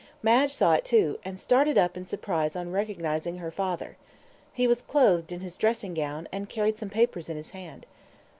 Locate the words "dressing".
5.57-5.93